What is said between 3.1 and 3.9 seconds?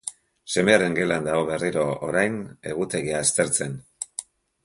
aztertzen.